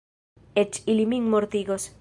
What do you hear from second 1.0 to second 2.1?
min mortigos.